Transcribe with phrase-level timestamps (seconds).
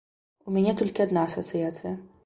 [0.47, 1.97] У мяне толькі адна асацыяцыя.